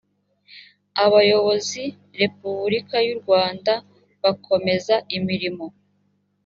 abayobozi 1.03 1.83
repubulika 2.19 2.95
y 3.07 3.09
u 3.13 3.17
rwanda 3.21 3.73
bakomeza 4.23 4.95
imirimo 5.17 5.65